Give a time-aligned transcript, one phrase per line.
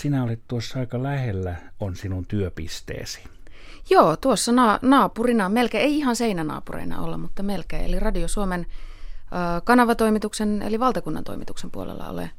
[0.00, 3.20] Sinä olet tuossa aika lähellä, on sinun työpisteesi.
[3.90, 7.84] Joo, tuossa na- naapurina, melkein, ei ihan seinänaapureina olla, mutta melkein.
[7.84, 12.30] Eli Radio Suomen ö, kanavatoimituksen, eli valtakunnan toimituksen puolella olen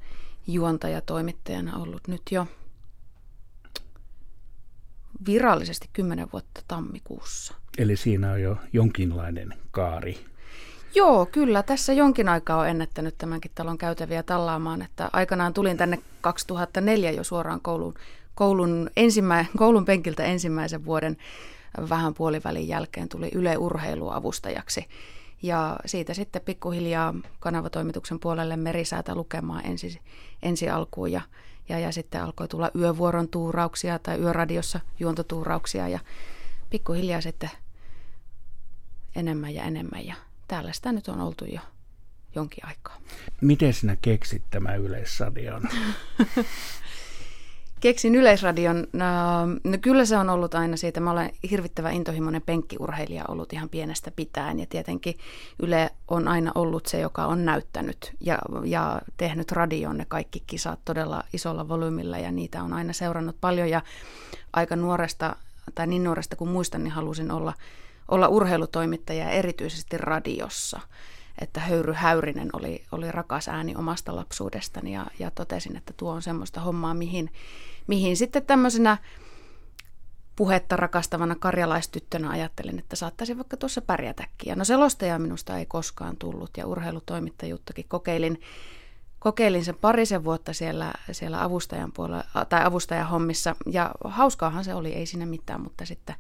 [0.47, 2.47] juontajatoimittajana ollut nyt jo
[5.27, 7.53] virallisesti kymmenen vuotta tammikuussa.
[7.77, 10.25] Eli siinä on jo jonkinlainen kaari.
[10.97, 11.63] Joo, kyllä.
[11.63, 14.81] Tässä jonkin aikaa on ennättänyt tämänkin talon käytäviä tallaamaan.
[14.81, 17.93] Että aikanaan tulin tänne 2004 jo suoraan kouluun,
[18.35, 21.17] koulun, ensimmä, koulun penkiltä ensimmäisen vuoden
[21.89, 24.87] vähän puolivälin jälkeen tuli Yle Urheiluavustajaksi.
[25.41, 29.99] Ja siitä sitten pikkuhiljaa kanavatoimituksen puolelle merisäätä lukemaan ensi,
[30.43, 31.21] ensi alkuun ja,
[31.69, 35.99] ja, ja sitten alkoi tulla yövuoron tuurauksia tai yöradiossa juontotuurauksia ja
[36.69, 37.49] pikkuhiljaa sitten
[39.15, 40.15] enemmän ja enemmän ja
[40.47, 41.59] täällä sitä nyt on oltu jo
[42.35, 42.97] jonkin aikaa.
[43.41, 45.61] Miten sinä keksit tämä Yleisradion?
[47.79, 49.05] Keksin Yleisradion, no,
[49.63, 50.99] no kyllä se on ollut aina siitä.
[50.99, 55.17] Mä olen hirvittävän intohimoinen penkkiurheilija ollut ihan pienestä pitäen ja tietenkin
[55.63, 60.79] Yle on aina ollut se, joka on näyttänyt ja, ja tehnyt radioon ne kaikki kisat
[60.85, 63.81] todella isolla volyymilla ja niitä on aina seurannut paljon ja
[64.53, 65.35] aika nuoresta
[65.75, 67.53] tai niin nuoresta kuin muistan, niin halusin olla
[68.07, 70.79] olla urheilutoimittaja erityisesti radiossa.
[71.41, 76.21] Että Höyry Häyrinen oli, oli rakas ääni omasta lapsuudestani ja, ja totesin, että tuo on
[76.21, 77.31] semmoista hommaa, mihin,
[77.87, 78.97] mihin sitten tämmöisenä
[80.35, 84.49] puhetta rakastavana karjalaistyttönä ajattelin, että saattaisi vaikka tuossa pärjätäkin.
[84.49, 88.41] Ja no selostaja minusta ei koskaan tullut ja urheilutoimittajuuttakin kokeilin,
[89.19, 95.05] kokeilin sen parisen vuotta siellä, siellä avustajan puolella, tai avustajahommissa ja hauskaahan se oli, ei
[95.05, 96.15] siinä mitään, mutta sitten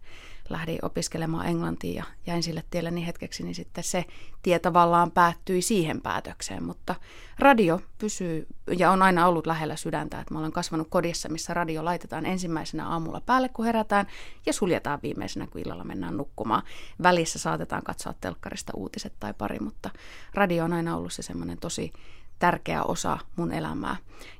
[0.49, 4.05] lähdin opiskelemaan englantia ja jäin sille tielle niin hetkeksi, niin sitten se
[4.41, 6.63] tie tavallaan päättyi siihen päätökseen.
[6.63, 6.95] Mutta
[7.39, 11.85] radio pysyy ja on aina ollut lähellä sydäntä, että mä olen kasvanut kodissa, missä radio
[11.85, 14.07] laitetaan ensimmäisenä aamulla päälle, kun herätään
[14.45, 16.63] ja suljetaan viimeisenä, kun illalla mennään nukkumaan.
[17.03, 19.89] Välissä saatetaan katsoa telkkarista uutiset tai pari, mutta
[20.33, 21.93] radio on aina ollut se semmoinen tosi
[22.39, 23.95] tärkeä osa mun elämää.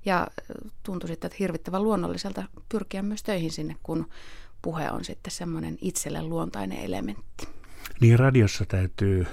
[0.06, 0.28] Ja
[0.84, 4.10] tuntui sitten, että hirvittävän luonnolliselta pyrkiä myös töihin sinne, kun
[4.62, 7.48] puhe on sitten semmoinen itselle luontainen elementti.
[8.02, 9.28] Niin radiossa täytyy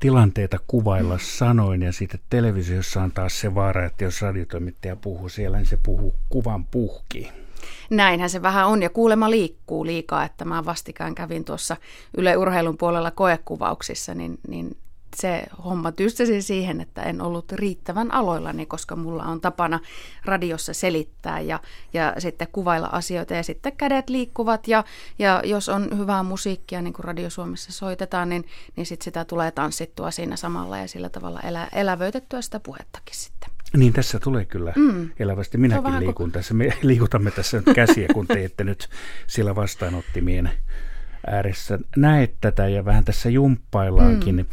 [0.00, 5.56] tilanteita kuvailla sanoin ja sitten televisiossa on taas se vaara, että jos radiotoimittaja puhuu siellä,
[5.56, 7.32] niin se puhuu kuvan puhki.
[7.90, 11.76] Näinhän se vähän on ja kuulema liikkuu liikaa, että mä vastikään kävin tuossa
[12.16, 14.76] Yle Urheilun puolella koekuvauksissa, niin, niin
[15.16, 19.80] se homma tyssäsi siihen, että en ollut riittävän aloillani, koska mulla on tapana
[20.24, 21.60] radiossa selittää ja,
[21.92, 24.84] ja sitten kuvailla asioita ja sitten kädet liikkuvat ja,
[25.18, 28.44] ja jos on hyvää musiikkia, niin kuin Radio Suomessa soitetaan, niin,
[28.76, 33.50] niin sit sitä tulee tanssittua siinä samalla ja sillä tavalla elä, elävöitettyä sitä puhettakin sitten.
[33.76, 35.10] Niin tässä tulee kyllä mm.
[35.18, 35.58] elävästi.
[35.58, 36.28] Minäkin liikun koko...
[36.30, 36.54] tässä.
[36.54, 38.88] Me liikutamme tässä nyt käsiä, kun teette nyt
[39.26, 40.50] sillä vastaanottimien
[41.26, 41.78] ääressä.
[41.96, 44.36] Näet tätä ja vähän tässä jumppaillaankin.
[44.36, 44.46] Mm.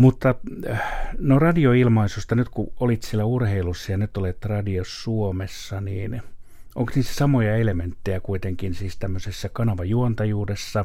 [0.00, 0.34] Mutta
[0.70, 0.82] äh,
[1.18, 6.22] no radioilmaisusta, nyt kun olit siellä urheilussa ja nyt olet Radio Suomessa, niin
[6.74, 10.84] onko niissä samoja elementtejä kuitenkin siis tämmöisessä kanavajuontajuudessa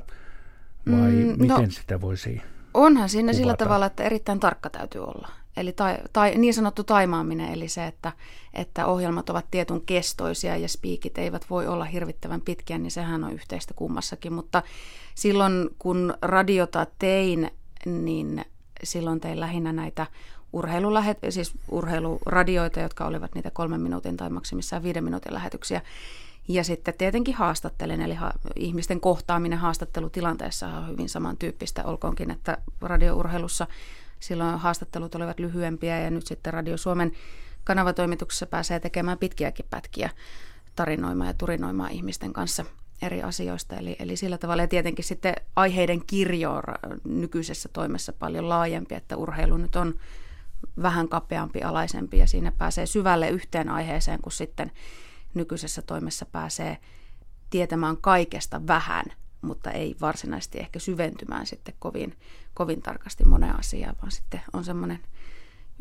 [0.91, 2.41] vai mm, no, miten sitä voisi
[2.73, 3.37] Onhan siinä kuvata?
[3.37, 5.29] sillä tavalla, että erittäin tarkka täytyy olla.
[5.57, 8.11] Eli tai, tai, niin sanottu taimaaminen, eli se, että,
[8.53, 13.33] että ohjelmat ovat tietyn kestoisia ja spiikit eivät voi olla hirvittävän pitkiä, niin sehän on
[13.33, 14.33] yhteistä kummassakin.
[14.33, 14.63] Mutta
[15.15, 17.51] silloin kun radiota tein,
[17.85, 18.45] niin
[18.85, 20.07] silloin tein lähinnä näitä
[20.53, 25.81] urheilulähet, siis urheiluradioita, jotka olivat niitä kolmen minuutin tai maksimissaan viiden minuutin lähetyksiä.
[26.47, 33.67] Ja sitten tietenkin haastattelen, eli ha- ihmisten kohtaaminen haastattelutilanteessa on hyvin samantyyppistä, olkoonkin, että radiourheilussa
[34.19, 37.11] silloin haastattelut olivat lyhyempiä ja nyt sitten Radio Suomen
[37.63, 40.09] kanavatoimituksessa pääsee tekemään pitkiäkin pätkiä
[40.75, 42.65] tarinoimaan ja turinoimaan ihmisten kanssa–
[43.01, 43.75] eri asioista.
[43.75, 46.61] Eli, eli sillä tavalla ja tietenkin sitten aiheiden kirjo
[47.03, 49.93] nykyisessä toimessa paljon laajempi, että urheilu nyt on
[50.81, 54.71] vähän kapeampi, alaisempi ja siinä pääsee syvälle yhteen aiheeseen, kun sitten
[55.33, 56.77] nykyisessä toimessa pääsee
[57.49, 59.05] tietämään kaikesta vähän,
[59.41, 62.17] mutta ei varsinaisesti ehkä syventymään sitten kovin,
[62.53, 64.99] kovin tarkasti moneen asiaan, vaan sitten on semmoinen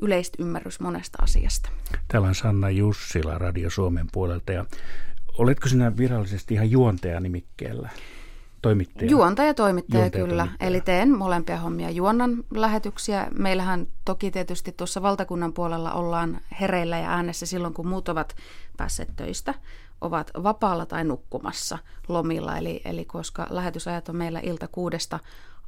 [0.03, 1.69] yleistä ymmärrys monesta asiasta.
[2.09, 4.67] Täällä on Sanna Jussila Radio Suomen puolelta ja
[5.39, 7.89] Oletko sinä virallisesti ihan juontaja nimikkeellä?
[8.63, 9.11] Toimittaja?
[9.11, 10.43] Juontaja, toimittaja Juontaja, kyllä.
[10.43, 10.69] Toimittaja.
[10.69, 11.91] Eli teen molempia hommia.
[11.91, 13.29] Juonnan lähetyksiä.
[13.39, 18.37] Meillähän toki tietysti tuossa valtakunnan puolella ollaan hereillä ja äänessä silloin, kun muut ovat
[18.77, 19.55] päässeet töistä
[20.01, 21.79] ovat vapaalla tai nukkumassa
[22.09, 22.59] lomilla.
[22.59, 25.21] Eli, eli koska lähetysajat on meillä ilta kuudesta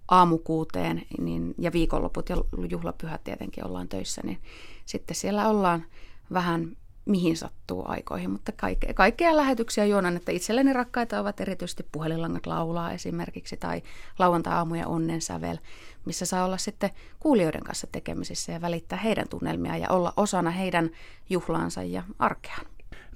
[0.09, 2.37] aamukuuteen niin, ja viikonloput ja
[2.71, 4.39] juhlapyhät tietenkin ollaan töissä, niin
[4.85, 5.85] sitten siellä ollaan
[6.33, 6.77] vähän
[7.07, 12.93] mihin sattuu aikoihin, mutta kaikkea, kaikkea lähetyksiä juonan, että itselleni rakkaita ovat erityisesti puhelinlangat laulaa
[12.93, 13.83] esimerkiksi tai
[14.19, 15.57] lauantai-aamuja onnensävel,
[16.05, 20.91] missä saa olla sitten kuulijoiden kanssa tekemisissä ja välittää heidän tunnelmia ja olla osana heidän
[21.31, 22.67] juhlaansa ja arkeaan.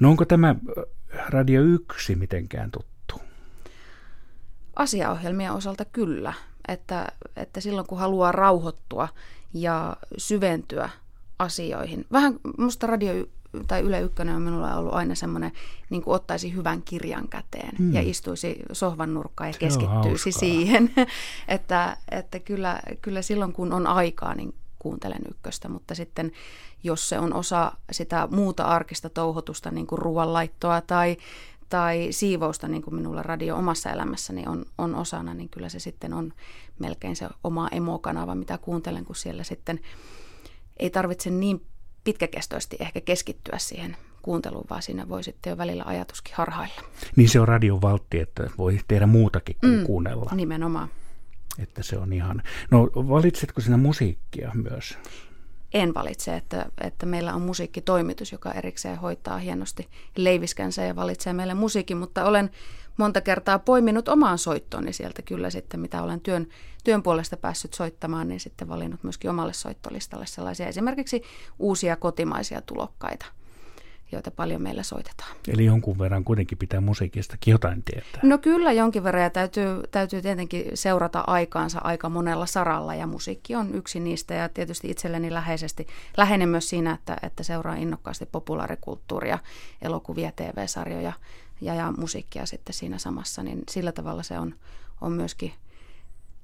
[0.01, 0.55] No onko tämä
[1.29, 3.21] Radio 1 mitenkään tuttu?
[4.77, 6.33] Asiaohjelmien osalta kyllä,
[6.69, 9.09] että, että silloin kun haluaa rauhoittua
[9.55, 10.91] ja syventyä
[11.39, 12.07] asioihin.
[12.13, 13.27] Vähän musta Radio
[13.67, 15.52] tai Yle Ykkönen on minulla ollut aina semmoinen,
[15.91, 17.94] niin kuin ottaisi hyvän kirjan käteen hmm.
[17.94, 20.91] ja istuisi sohvan nurkkaan ja keskittyisi siihen.
[21.49, 26.32] että että kyllä, kyllä silloin kun on aikaa, niin kuuntelen ykköstä, mutta sitten
[26.82, 31.17] jos se on osa sitä muuta arkista touhotusta, niin kuin ruoanlaittoa tai,
[31.69, 36.12] tai siivousta, niin kuin minulla radio omassa elämässäni on, on osana, niin kyllä se sitten
[36.12, 36.32] on
[36.79, 39.81] melkein se oma emokanava, mitä kuuntelen, kun siellä sitten
[40.76, 41.67] ei tarvitse niin
[42.05, 46.82] pitkäkestoisesti ehkä keskittyä siihen kuunteluun, vaan siinä voi sitten jo välillä ajatuskin harhailla.
[47.17, 50.31] Niin se on radion valtti, että voi tehdä muutakin kuin mm, kuunnella.
[50.35, 50.88] Nimenomaan.
[51.58, 52.43] Että se on ihan...
[52.70, 54.99] No valitsetko sinä musiikkia myös?
[55.75, 61.55] En valitse, että, että meillä on musiikkitoimitus, joka erikseen hoitaa hienosti leiviskänsä ja valitsee meille
[61.55, 62.50] musiikin, mutta olen
[63.00, 66.47] monta kertaa poiminut omaan soittooni sieltä kyllä sitten, mitä olen työn,
[66.85, 71.23] työn puolesta päässyt soittamaan, niin sitten valinnut myöskin omalle soittolistalle sellaisia esimerkiksi
[71.58, 73.26] uusia kotimaisia tulokkaita–
[74.12, 75.37] joita paljon meillä soitetaan.
[75.49, 78.20] Eli jonkun verran kuitenkin pitää musiikistakin jotain tietää.
[78.23, 83.55] No kyllä jonkin verran ja täytyy, täytyy tietenkin seurata aikaansa aika monella saralla ja musiikki
[83.55, 85.87] on yksi niistä ja tietysti itselleni läheisesti
[86.17, 89.38] läheinen myös siinä, että, että seuraa innokkaasti populaarikulttuuria,
[89.82, 91.12] elokuvia, TV-sarjoja
[91.61, 94.55] ja, ja musiikkia sitten siinä samassa, niin sillä tavalla se on,
[95.01, 95.53] on myöskin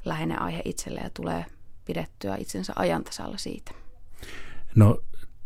[0.05, 1.45] läheinen aihe itselle ja tulee
[1.85, 3.73] pidettyä itsensä ajantasalla siitä.
[4.75, 5.01] No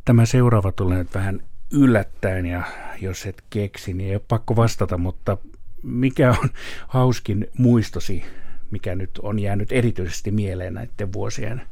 [0.04, 1.40] tämä seuraava tulee nyt vähän
[1.72, 2.62] yllättäen ja
[3.00, 5.38] jos et keksi, niin ei ole pakko vastata, mutta
[5.82, 6.50] mikä on
[6.88, 8.24] hauskin muistosi,
[8.70, 11.62] mikä nyt on jäänyt erityisesti mieleen näiden vuosien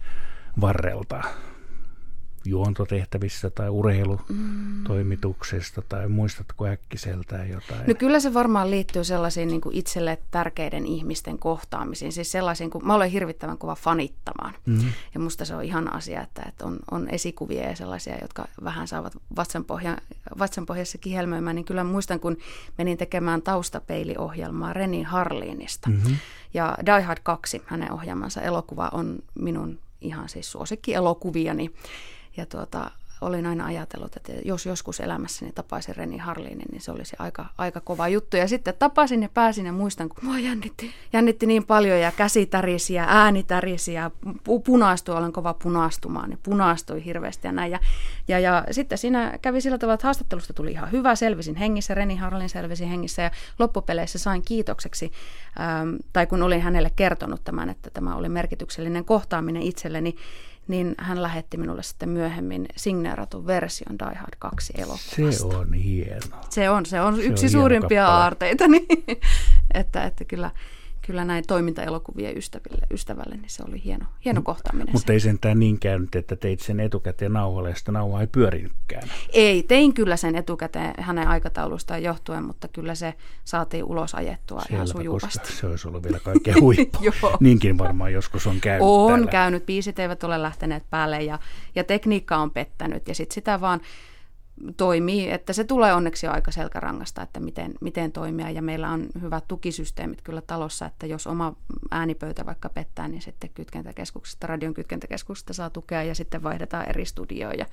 [0.60, 1.22] varrelta?
[2.48, 7.86] Juontotehtävissä tai urheilutoimituksesta tai muistatko äkkiseltään jotain?
[7.86, 12.86] No kyllä se varmaan liittyy sellaisiin niin kuin itselle tärkeiden ihmisten kohtaamisiin, siis sellaisiin, kun
[12.86, 14.54] mä olen hirvittävän kova fanittamaan.
[14.66, 14.92] Mm-hmm.
[15.14, 18.88] Ja musta se on ihan asia, että, että on, on esikuvia ja sellaisia, jotka vähän
[18.88, 19.98] saavat vatsanpohja,
[20.38, 22.36] vatsanpohjassa kihelmöimään, niin kyllä muistan, kun
[22.78, 25.90] menin tekemään taustapeiliohjelmaa Reni Harliinista.
[25.90, 26.16] Mm-hmm.
[26.54, 31.70] Ja Die Hard 2, hänen ohjaamansa elokuva, on minun ihan siis suosikkielokuviani.
[32.38, 32.90] Ja tuota,
[33.20, 37.80] olin aina ajatellut, että jos joskus elämässäni tapaisin Reni Harlinin, niin se olisi aika, aika
[37.80, 38.36] kova juttu.
[38.36, 42.46] Ja sitten tapasin ja pääsin ja muistan, kun mua jännitti, jännitti niin paljon ja käsi
[42.46, 44.10] tärisi ja ääni tärisi ja
[44.64, 47.72] punaistui, olen kova punaistumaan, niin punaistui hirveästi ja näin.
[47.72, 47.78] Ja,
[48.28, 52.16] ja, ja sitten siinä kävi sillä tavalla, että haastattelusta tuli ihan hyvä, selvisin hengissä, Reni
[52.16, 55.12] Harlin selvisi hengissä ja loppupeleissä sain kiitokseksi,
[55.60, 60.14] ähm, tai kun olin hänelle kertonut tämän, että tämä oli merkityksellinen kohtaaminen itselleni,
[60.68, 65.50] niin hän lähetti minulle sitten myöhemmin signeeratun version Die Hard 2 elokuvasta.
[65.50, 66.20] Se on hieno.
[66.50, 68.86] Se on, se on se yksi on suurimpia aarteita, niin,
[69.74, 70.50] että, että kyllä,
[71.08, 74.92] kyllä näin toimintaelokuvien ystäville, ystävälle, niin se oli hieno, hieno kohtaaminen.
[74.92, 79.08] Mutta ei sentään niin käynyt, että teit sen etukäteen nauhalle ja sitä nauha ei pyörinytkään.
[79.32, 83.14] Ei, tein kyllä sen etukäteen hänen aikataulustaan johtuen, mutta kyllä se
[83.44, 85.52] saatiin ulos ajettua Selvä, ihan sujuvasti.
[85.52, 86.98] se olisi ollut vielä kaikkein huippu.
[87.40, 89.30] Niinkin varmaan joskus on käynyt On täällä.
[89.30, 91.38] käynyt, biisit eivät ole lähteneet päälle ja,
[91.74, 93.80] ja tekniikka on pettänyt ja sitten sitä vaan
[94.76, 99.06] toimii, että se tulee onneksi jo aika selkärangasta, että miten, miten toimia ja meillä on
[99.20, 101.56] hyvät tukisysteemit kyllä talossa, että jos oma
[101.90, 107.66] äänipöytä vaikka pettää, niin sitten kytkentäkeskuksesta, radion kytkentäkeskuksesta saa tukea ja sitten vaihdetaan eri studioja.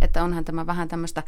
[0.00, 1.22] Että onhan tämä vähän tämmöistä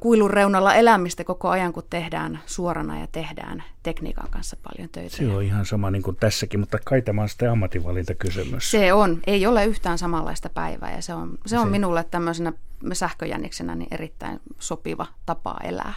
[0.00, 5.16] kuilun reunalla elämistä koko ajan, kun tehdään suorana ja tehdään tekniikan kanssa paljon töitä.
[5.16, 8.70] Se on ihan sama niin kuin tässäkin, mutta kai tämä on sitten ammatinvalintakysymys.
[8.70, 9.20] Se on.
[9.26, 11.70] Ei ole yhtään samanlaista päivää ja se on, se on se.
[11.70, 12.52] minulle tämmöisenä
[12.92, 15.86] sähköjänniksenä niin erittäin sopiva tapa elää.